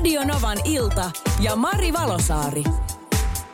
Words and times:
Radionovan 0.00 0.58
ilta 0.64 1.10
ja 1.40 1.56
Mari 1.56 1.92
Valosaari. 1.92 2.64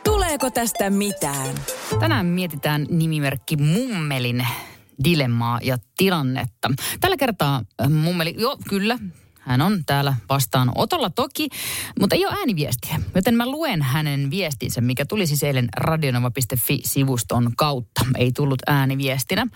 Tuleeko 0.03 0.51
tästä 0.51 0.89
mitään? 0.89 1.55
Tänään 1.99 2.25
mietitään 2.25 2.85
nimimerkki 2.89 3.57
Mummelin 3.57 4.47
dilemmaa 5.03 5.59
ja 5.63 5.77
tilannetta. 5.97 6.71
Tällä 6.99 7.17
kertaa 7.17 7.61
äh, 7.81 7.89
Mummeli, 7.89 8.35
joo 8.37 8.57
kyllä, 8.69 8.99
hän 9.39 9.61
on 9.61 9.85
täällä 9.85 10.13
vastaan 10.29 10.71
otolla 10.75 11.09
toki, 11.09 11.49
mutta 11.99 12.15
ei 12.15 12.25
ole 12.25 12.35
ääniviestiä. 12.39 13.01
Joten 13.15 13.35
mä 13.35 13.51
luen 13.51 13.81
hänen 13.81 14.31
viestinsä, 14.31 14.81
mikä 14.81 15.05
tuli 15.05 15.27
siis 15.27 15.43
eilen 15.43 15.69
radionova.fi-sivuston 15.77 17.51
kautta. 17.57 18.05
Ei 18.17 18.31
tullut 18.31 18.61
ääniviestinä. 18.67 19.47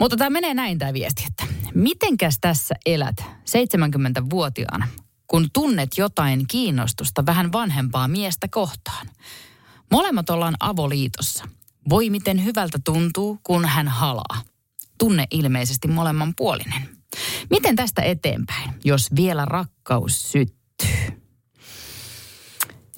Mutta 0.00 0.16
tämä 0.16 0.30
menee 0.30 0.54
näin 0.54 0.78
tämä 0.78 0.92
viesti, 0.92 1.24
että 1.26 1.54
mitenkäs 1.74 2.38
tässä 2.40 2.74
elät 2.86 3.16
70-vuotiaana, 3.20 4.88
kun 5.32 5.48
tunnet 5.52 5.90
jotain 5.98 6.46
kiinnostusta 6.48 7.26
vähän 7.26 7.52
vanhempaa 7.52 8.08
miestä 8.08 8.48
kohtaan? 8.48 9.06
Molemmat 9.90 10.30
ollaan 10.30 10.54
avoliitossa. 10.60 11.48
Voi 11.88 12.10
miten 12.10 12.44
hyvältä 12.44 12.78
tuntuu, 12.84 13.38
kun 13.42 13.64
hän 13.64 13.88
halaa. 13.88 14.42
Tunne 14.98 15.26
ilmeisesti 15.30 15.88
molemmanpuolinen. 15.88 16.88
Miten 17.50 17.76
tästä 17.76 18.02
eteenpäin, 18.02 18.70
jos 18.84 19.08
vielä 19.16 19.44
rakkaus 19.44 20.32
syttyy? 20.32 21.22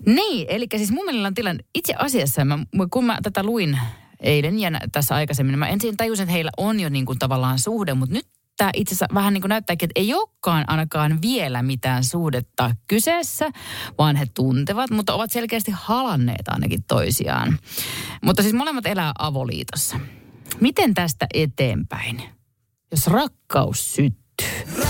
Niin, 0.06 0.46
eli 0.48 0.66
siis 0.76 0.90
mun 0.90 1.26
on 1.26 1.34
tilanne, 1.34 1.64
itse 1.74 1.94
asiassa 1.98 2.44
mä, 2.44 2.58
kun 2.90 3.04
mä 3.04 3.18
tätä 3.22 3.42
luin 3.42 3.78
eilen 4.20 4.58
ja 4.58 4.70
tässä 4.92 5.14
aikaisemmin, 5.14 5.52
niin 5.52 5.58
mä 5.58 5.68
ensin 5.68 5.96
tajusin, 5.96 6.22
että 6.22 6.32
heillä 6.32 6.50
on 6.56 6.80
jo 6.80 6.88
niin 6.88 7.06
kuin 7.06 7.18
tavallaan 7.18 7.58
suhde, 7.58 7.94
mutta 7.94 8.14
nyt 8.14 8.26
tämä 8.56 8.70
itse 8.74 8.94
asiassa 8.94 9.14
vähän 9.14 9.34
niin 9.34 9.42
kuin 9.42 9.48
näyttääkin, 9.48 9.86
että 9.86 10.00
ei 10.00 10.14
olekaan 10.14 10.64
ainakaan 10.66 11.22
vielä 11.22 11.62
mitään 11.62 12.04
suhdetta 12.04 12.76
kyseessä, 12.86 13.50
vaan 13.98 14.16
he 14.16 14.26
tuntevat, 14.34 14.90
mutta 14.90 15.14
ovat 15.14 15.32
selkeästi 15.32 15.72
halanneet 15.74 16.48
ainakin 16.48 16.84
toisiaan. 16.84 17.58
Mutta 18.22 18.42
siis 18.42 18.54
molemmat 18.54 18.86
elää 18.86 19.12
avoliitossa. 19.18 20.00
Miten 20.60 20.94
tästä 20.94 21.26
eteenpäin, 21.34 22.22
jos 22.90 23.06
rakkaus 23.06 23.94
syttyy? 23.94 24.84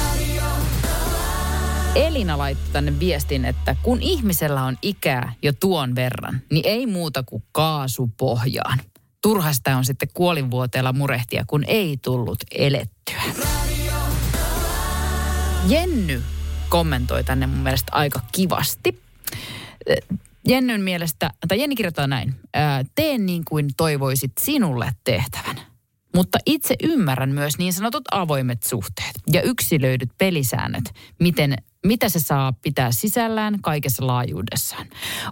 Elina 1.95 2.39
laittoi 2.39 2.73
tänne 2.73 3.01
viestin, 3.01 3.45
että 3.45 3.77
kun 3.83 4.03
ihmisellä 4.03 4.62
on 4.62 4.77
ikää 4.83 5.33
jo 5.43 5.53
tuon 5.61 5.95
verran, 5.95 6.41
niin 6.51 6.67
ei 6.67 6.87
muuta 6.87 7.23
kuin 7.23 7.43
kaasu 7.53 8.11
pohjaan. 8.17 8.78
Turhasta 9.23 9.77
on 9.77 9.84
sitten 9.84 10.09
kuolinvuoteella 10.15 10.93
murehtia, 10.93 11.45
kun 11.47 11.65
ei 11.67 11.97
tullut 12.03 12.39
elettyä. 12.51 13.23
Jenny 15.69 16.23
kommentoi 16.69 17.25
tänne 17.25 17.47
mun 17.47 17.59
mielestä 17.59 17.93
aika 17.93 18.20
kivasti. 18.33 19.03
Jennyn 20.48 20.81
mielestä, 20.81 21.31
tai 21.48 21.61
Jenni 21.61 21.77
kirjoittaa 21.77 22.06
näin, 22.06 22.34
tee 22.95 23.19
niin 23.19 23.45
kuin 23.45 23.71
toivoisit 23.77 24.33
sinulle 24.41 24.93
tehtävän. 25.05 25.61
Mutta 26.15 26.39
itse 26.47 26.75
ymmärrän 26.83 27.31
myös 27.31 27.59
niin 27.59 27.73
sanotut 27.73 28.03
avoimet 28.11 28.62
suhteet 28.62 29.12
ja 29.33 29.43
yksilöidyt 29.43 30.11
pelisäännöt, 30.19 30.84
miten 31.21 31.56
mitä 31.85 32.09
se 32.09 32.21
saa 32.21 32.53
pitää 32.53 32.93
sisällään 32.93 33.61
kaikessa 33.63 34.07
laajuudessaan. 34.07 34.87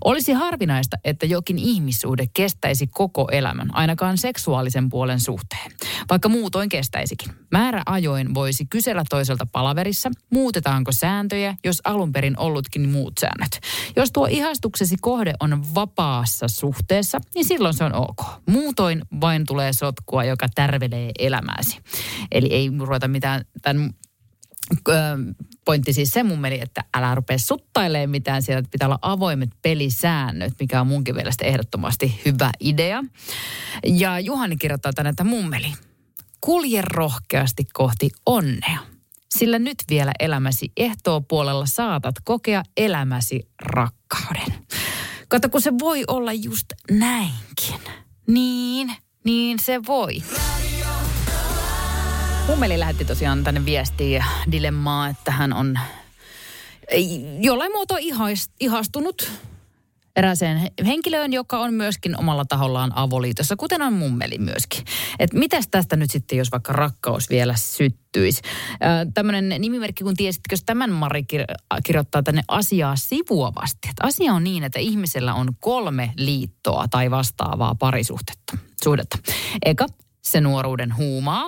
Olisi 0.05 0.33
harvinaista, 0.33 0.97
että 1.05 1.27
jokin 1.27 1.59
ihmissuhde 1.59 2.27
kestäisi 2.35 2.87
koko 2.87 3.29
elämän, 3.33 3.75
ainakaan 3.75 4.19
seksuaalisen 4.19 4.89
puolen 4.89 5.21
suhteen, 5.21 5.73
vaikka 6.11 6.29
muutoin 6.29 6.69
kestäisikin. 6.69 7.33
Määrä 7.51 7.83
ajoin 7.87 8.35
voisi 8.35 8.67
kysellä 8.71 9.03
toiselta 9.11 9.47
palaverissa, 9.53 10.11
muutetaanko 10.31 10.93
sääntöjä, 10.93 11.57
jos 11.65 11.81
alun 11.85 12.13
perin 12.13 12.39
ollutkin 12.39 12.89
muut 12.89 13.13
säännöt. 13.21 13.61
Jos 13.97 14.13
tuo 14.13 14.27
ihastuksesi 14.31 14.97
kohde 15.01 15.35
on 15.41 15.75
vapaassa 15.75 16.49
suhteessa, 16.49 17.21
niin 17.35 17.45
silloin 17.45 17.75
se 17.75 17.85
on 17.85 17.95
ok. 17.95 18.25
Muutoin 18.47 19.03
vain 19.21 19.47
tulee 19.47 19.73
sotkua, 19.73 20.25
joka 20.25 20.49
tärvelee 20.55 21.11
elämääsi. 21.19 21.79
Eli 22.33 22.47
ei 22.47 22.71
ruveta 22.79 23.09
mitään 23.09 23.45
tämän 23.63 23.95
pointti 25.65 25.93
siis 25.93 26.13
se 26.13 26.23
mun 26.23 26.41
mielestä, 26.41 26.65
että 26.65 26.85
älä 26.95 27.15
rupea 27.15 27.39
suttailemaan 27.39 28.11
mitään 28.11 28.43
siellä, 28.43 28.59
että 28.59 28.71
pitää 28.71 28.89
olla 28.89 28.99
avoimet 29.03 29.51
pelisäännöt, 29.63 30.55
mikä 30.61 30.81
on 30.81 30.87
munkin 30.87 31.15
mielestä 31.15 31.45
ehdottomasti 31.45 32.21
hyvä 32.25 32.51
idea. 32.61 33.05
Ja 33.87 34.21
Juhani 34.21 34.57
kirjoittaa 34.57 34.93
tänne, 34.93 35.11
että 35.11 35.25
mummeli, 35.25 35.73
kulje 36.41 36.83
rohkeasti 36.83 37.67
kohti 37.73 38.11
onnea. 38.27 38.79
Sillä 39.31 39.59
nyt 39.59 39.79
vielä 39.91 40.13
elämäsi 40.21 40.73
ehtoo 40.77 41.21
puolella 41.21 41.67
saatat 41.67 42.15
kokea 42.25 42.63
elämäsi 42.77 43.49
rakkauden. 43.63 44.55
Kato, 45.29 45.49
kun 45.49 45.61
se 45.61 45.73
voi 45.81 46.05
olla 46.09 46.33
just 46.33 46.67
näinkin. 46.91 47.81
Niin, 48.27 48.93
niin 49.25 49.59
se 49.59 49.81
voi. 49.87 50.23
Mummeli 52.49 52.79
lähetti 52.79 53.05
tosiaan 53.05 53.45
tänne 53.45 53.65
viestiä 53.65 54.25
dilemmaa, 54.53 55.09
että 55.09 55.31
hän 55.31 55.53
on 55.53 55.79
jollain 57.41 57.73
muotoa 57.73 57.99
ihastunut 58.61 59.31
erääseen 60.17 60.71
henkilöön, 60.87 61.33
joka 61.33 61.59
on 61.59 61.75
myöskin 61.75 62.19
omalla 62.19 62.45
tahollaan 62.45 62.93
avoliitossa, 62.95 63.57
kuten 63.57 63.83
on 63.83 63.93
mummeli 63.93 64.39
myöskin. 64.39 64.85
Että 65.19 65.39
mitäs 65.39 65.69
tästä 65.71 65.97
nyt 65.97 66.11
sitten, 66.11 66.39
jos 66.39 66.53
vaikka 66.53 66.73
rakkaus 66.73 67.31
vielä 67.31 67.55
syttyisi? 67.57 68.43
Tämmöinen 69.15 69.61
nimimerkki, 69.61 70.05
kun 70.05 70.17
tiesittekö, 70.17 70.57
tämän 70.67 70.93
Mari 70.93 71.27
kir- 71.33 71.81
kirjoittaa 71.85 72.23
tänne 72.23 72.43
asiaa 72.49 72.97
sivuavasti. 72.97 73.89
Et 73.89 73.97
asia 74.03 74.33
on 74.33 74.45
niin, 74.45 74.65
että 74.65 74.79
ihmisellä 74.79 75.35
on 75.35 75.49
kolme 75.61 76.13
liittoa 76.17 76.89
tai 76.91 77.11
vastaavaa 77.11 77.75
parisuhdetta. 77.75 78.59
Suhdetta. 78.85 79.19
Eka, 79.65 79.87
se 80.23 80.41
nuoruuden 80.41 80.97
huumaa, 80.97 81.47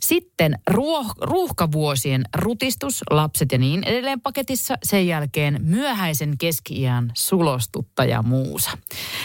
sitten 0.00 0.58
ruoh, 0.70 1.14
ruuhkavuosien 1.20 2.24
rutistus, 2.34 3.02
lapset 3.10 3.52
ja 3.52 3.58
niin 3.58 3.84
edelleen 3.84 4.20
paketissa. 4.20 4.78
Sen 4.82 5.06
jälkeen 5.06 5.58
myöhäisen 5.62 6.38
keski-iän 6.38 7.12
sulostuttaja 7.14 8.22
muusa. 8.22 8.70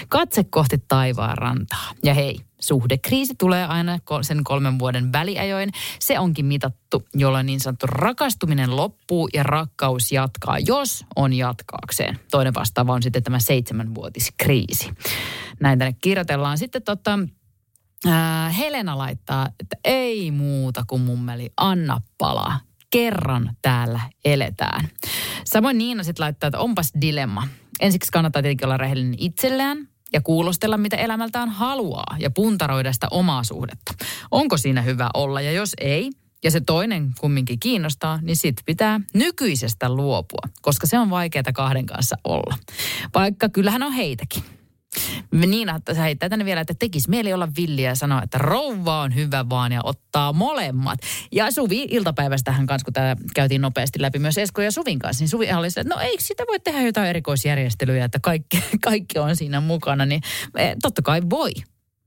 Katse 0.10 0.44
kohti 0.44 0.78
taivaan 0.88 1.38
rantaa. 1.38 1.92
Ja 2.04 2.14
hei, 2.14 2.40
suhdekriisi 2.62 3.34
tulee 3.40 3.66
aina 3.66 4.00
sen 4.22 4.44
kolmen 4.44 4.80
vuoden 4.80 5.12
väliajoin. 5.12 5.70
Se 6.00 6.20
onkin 6.20 6.46
mitattu, 6.46 7.04
jolloin 7.14 7.46
niin 7.46 7.60
sanottu 7.60 7.88
rakastuminen 7.88 8.76
loppuu 8.76 9.30
ja 9.34 9.44
rakkaus 9.44 10.12
jatkaa, 10.12 10.60
jos 10.60 11.06
on 11.16 11.34
jatkaakseen. 11.34 12.20
Toinen 12.32 12.54
vastaava 12.54 12.94
on 12.94 13.04
sitten 13.04 13.24
tämä 13.24 13.40
seitsemänvuotiskriisi. 13.40 14.92
Näin 15.60 15.80
tänne 15.80 15.96
kirjoitellaan. 16.02 16.58
Sitten 16.58 16.84
tota, 16.84 17.20
Ää, 18.08 18.50
Helena 18.50 18.98
laittaa, 18.98 19.48
että 19.60 19.78
ei 19.86 20.32
muuta 20.32 20.84
kuin 20.88 21.02
mummeli, 21.02 21.50
anna 21.58 22.02
palaa. 22.18 22.60
Kerran 22.90 23.56
täällä 23.62 24.00
eletään. 24.26 24.90
Samoin 25.46 25.78
Niina 25.78 26.04
sitten 26.04 26.24
laittaa, 26.24 26.48
että 26.48 26.60
onpas 26.60 26.92
dilemma. 27.02 27.48
Ensiksi 27.80 28.12
kannattaa 28.12 28.42
tietenkin 28.42 28.68
olla 28.68 28.78
rehellinen 28.78 29.16
itsellään 29.18 29.88
ja 30.14 30.22
kuulostella, 30.22 30.78
mitä 30.78 30.98
elämältään 30.98 31.50
haluaa 31.50 32.16
ja 32.20 32.32
puntaroida 32.32 32.94
sitä 32.94 33.08
omaa 33.12 33.44
suhdetta. 33.44 33.94
Onko 34.32 34.58
siinä 34.58 34.82
hyvä 34.82 35.10
olla 35.14 35.42
ja 35.42 35.52
jos 35.52 35.74
ei, 35.82 36.10
ja 36.44 36.52
se 36.52 36.62
toinen 36.62 37.12
kumminkin 37.20 37.60
kiinnostaa, 37.60 38.20
niin 38.22 38.36
sit 38.36 38.56
pitää 38.66 39.00
nykyisestä 39.14 39.90
luopua, 39.96 40.50
koska 40.62 40.88
se 40.88 41.00
on 41.00 41.10
vaikeaa 41.10 41.44
kahden 41.54 41.86
kanssa 41.86 42.16
olla. 42.24 42.58
Vaikka 43.16 43.50
kyllähän 43.50 43.84
on 43.84 43.92
heitäkin. 43.92 44.44
Niina 45.32 45.80
heittää 45.98 46.30
tänne 46.30 46.46
vielä, 46.46 46.62
että 46.62 46.74
tekisi 46.80 47.10
mieli 47.10 47.34
olla 47.34 47.50
villiä 47.58 47.90
ja 47.90 47.96
sanoa, 47.96 48.24
että 48.24 48.38
rouva 48.38 49.02
on 49.02 49.16
hyvä 49.16 49.50
vaan 49.50 49.72
ja 49.72 49.82
ottaa 49.84 50.34
molemmat. 50.34 51.00
Ja 51.32 51.52
Suvi 51.52 51.88
iltapäivästähän 51.92 52.68
kanssa, 52.68 52.86
kun 52.86 52.94
tämä 52.94 53.16
käytiin 53.36 53.62
nopeasti 53.62 54.02
läpi 54.02 54.20
myös 54.20 54.38
Esko 54.38 54.62
ja 54.62 54.72
Suvin 54.72 55.00
kanssa, 55.00 55.22
niin 55.22 55.30
Suvi 55.30 55.54
oli 55.54 55.68
että 55.68 55.96
no 55.96 56.02
eikö 56.02 56.24
sitä 56.24 56.44
voi 56.48 56.60
tehdä 56.60 56.82
jotain 56.82 57.10
erikoisjärjestelyjä, 57.10 58.06
että 58.06 58.20
kaikki, 58.22 58.64
kaikki 58.84 59.20
on 59.20 59.36
siinä 59.36 59.62
mukana, 59.62 60.06
niin 60.06 60.22
e, 60.58 60.76
totta 60.82 61.02
kai 61.02 61.22
voi. 61.30 61.52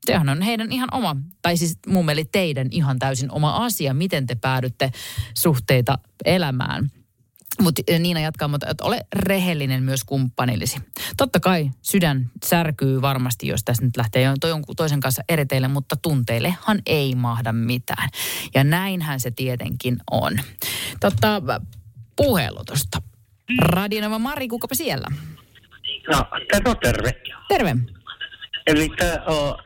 Sehän 0.07 0.29
on 0.29 0.43
heidän 0.43 0.73
ihan 0.73 0.89
oma, 0.93 1.17
tai 1.43 1.57
siis 1.57 1.79
mun 1.87 2.05
mielestä 2.05 2.29
teidän 2.33 2.69
ihan 2.71 2.99
täysin 2.99 3.31
oma 3.31 3.57
asia, 3.57 3.95
miten 3.95 4.27
te 4.27 4.35
päädytte 4.35 4.93
suhteita 5.35 5.99
elämään. 6.25 6.91
Mutta 7.65 7.83
eh, 7.87 8.01
Niina 8.01 8.21
jatkaa, 8.21 8.49
mutta 8.49 8.67
että 8.71 8.85
ole 8.85 9.01
rehellinen 9.13 9.83
myös 9.83 10.05
kumppanillisi. 10.05 10.79
Totta 11.17 11.41
kai 11.41 11.71
sydän 11.83 12.31
särkyy 12.45 13.03
varmasti, 13.03 13.47
jos 13.47 13.65
tässä 13.65 13.85
nyt 13.85 13.97
lähtee 13.97 14.23
jonkun 14.49 14.77
toisen 14.77 15.01
kanssa 15.01 15.23
eriteille, 15.29 15.69
mutta 15.69 15.97
tunteillehan 15.97 16.79
ei 16.87 17.15
mahda 17.15 17.53
mitään. 17.53 18.09
Ja 18.55 18.65
näinhän 18.65 19.21
se 19.21 19.31
tietenkin 19.31 19.97
on. 20.11 20.39
Totta, 21.01 21.43
puhelu 22.17 22.65
tuosta. 22.65 23.03
Radionova 23.59 24.19
Mari, 24.19 24.49
kukapa 24.49 24.75
siellä? 24.75 25.07
No, 26.13 26.25
terve, 26.53 26.75
terve. 26.83 27.13
Terve. 27.49 27.77
Eli 28.67 28.89
tämä 28.99 29.25
on 29.27 29.59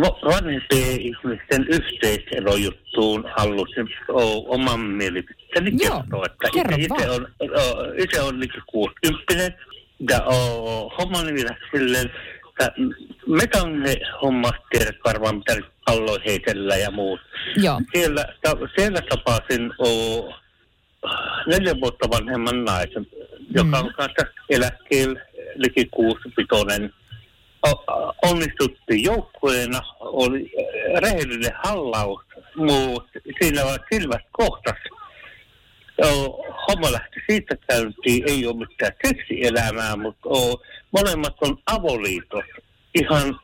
vanhempien 0.00 1.00
ihmisten 1.00 1.66
yhteiselojuttuun 1.68 3.24
halusin 3.36 3.88
oman 4.46 4.80
mielipiteeni 4.80 5.72
kertoa. 5.72 6.26
Että 6.26 6.48
kerro 6.52 6.76
itse, 6.78 7.10
on, 7.10 7.28
itse 7.98 8.20
on 8.20 8.40
niin 8.40 8.50
60 8.66 9.58
ja 10.10 10.20
homma 10.98 11.22
nimi 11.22 11.40
silleen, 11.72 12.10
että 12.48 12.72
metanne 13.26 13.96
homma 14.22 14.50
karvaan, 15.02 15.36
mitä 15.36 15.56
palloja 15.84 16.22
heitellä 16.26 16.76
ja 16.76 16.90
muut. 16.90 17.20
Joo. 17.56 17.80
Siellä, 17.94 18.24
ta, 18.42 18.56
siellä 18.76 19.00
tapasin 19.00 19.72
o, 19.78 19.88
neljä 21.46 21.80
vuotta 21.80 22.10
vanhemman 22.10 22.64
naisen, 22.64 23.06
joka 23.50 23.82
mm. 23.82 23.86
on 23.86 23.94
kanssa 23.94 24.26
eläkkeellä 24.50 25.20
liki 25.54 25.88
kuusipitoinen 25.90 26.92
onnistuttiin 28.22 29.04
joukkueena, 29.04 29.80
oli 30.00 30.52
rehellinen 31.00 31.52
hallaus, 31.64 32.20
mutta 32.56 33.20
siinä 33.42 33.64
var 33.64 33.80
silmät 33.92 34.22
kohtas. 34.32 34.78
Homma 36.68 36.92
lähti 36.92 37.20
siitä 37.30 37.56
käyntiin, 37.68 38.24
ei 38.30 38.46
ole 38.46 38.56
mitään 38.56 38.92
seksielämää, 39.06 39.96
mutta 39.96 40.28
molemmat 40.92 41.34
on 41.40 41.58
avoliitos 41.66 42.44
ihan 42.94 43.40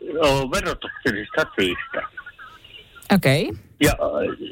verotuksellisista 0.50 1.46
syistä. 1.60 2.08
Okei. 3.14 3.48
Okay. 3.48 3.62
Ja, 3.82 3.96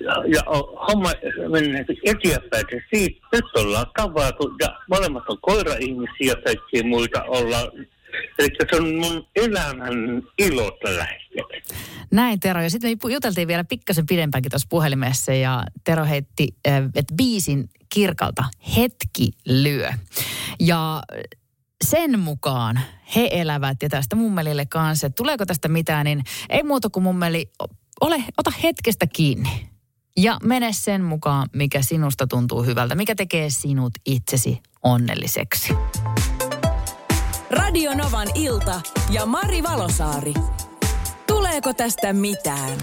ja, 0.01 0.13
ja 0.35 0.43
homma 0.89 1.13
menee 1.49 1.85
eteenpäin 2.05 2.85
siitä, 2.95 3.27
nyt 3.33 3.45
ollaan 3.57 3.87
tavattu 3.97 4.55
ja 4.61 4.79
molemmat 4.91 5.25
on 5.29 5.39
koira-ihmisiä 5.41 6.33
ja 6.33 6.37
kaikkia 6.37 6.85
muita 6.85 7.23
ollaan 7.23 7.71
Eli 8.39 8.49
se 8.71 8.77
on 8.77 8.95
mun 8.95 9.27
elämän 9.37 10.23
ilo 10.39 10.79
tällä 10.85 11.05
hetkellä. 11.05 11.63
Näin 12.11 12.41
Tero. 12.41 12.63
Ja 12.63 12.71
sitten 12.71 12.99
me 13.05 13.13
juteltiin 13.13 13.49
vielä 13.49 13.65
pikkasen 13.65 14.07
pidempäänkin 14.07 14.51
tuossa 14.51 14.67
puhelimessa 14.71 15.33
ja 15.33 15.65
Tero 15.85 16.05
heitti, 16.05 16.49
että 16.95 17.15
biisin 17.17 17.69
kirkalta 17.95 18.45
hetki 18.77 19.31
lyö. 19.45 19.91
Ja 20.61 21.03
sen 21.85 22.21
mukaan 22.21 22.81
he 23.17 23.29
elävät 23.33 23.77
ja 23.83 23.89
tästä 23.89 24.17
mummelille 24.17 24.67
kanssa, 24.67 25.07
että 25.07 25.17
tuleeko 25.17 25.47
tästä 25.47 25.69
mitään, 25.69 26.05
niin 26.05 26.23
ei 26.49 26.63
muuta 26.63 26.91
kuin 26.91 27.05
mummeli, 27.05 27.51
ole, 28.01 28.25
ota 28.39 28.53
hetkestä 28.63 29.07
kiinni. 29.07 29.69
Ja 30.17 30.39
mene 30.43 30.73
sen 30.73 31.05
mukaan, 31.05 31.49
mikä 31.53 31.83
sinusta 31.83 32.27
tuntuu 32.27 32.63
hyvältä, 32.63 32.95
mikä 32.95 33.15
tekee 33.15 33.51
sinut 33.51 33.93
itsesi 34.07 34.59
onnelliseksi. 34.83 35.73
Radio 37.51 37.95
Novan 37.95 38.29
ilta 38.35 38.81
ja 39.11 39.27
Mari 39.27 39.63
Valosaari. 39.63 40.35
Tuleeko 41.27 41.75
tästä 41.75 42.13
mitään? 42.13 42.79